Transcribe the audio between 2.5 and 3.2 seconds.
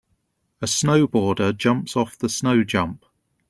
jump.